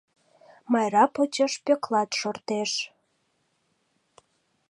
[0.71, 2.71] Майра почеш Пӧклат шортеш.